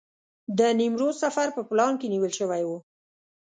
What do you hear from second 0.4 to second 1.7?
د نیمروز سفر په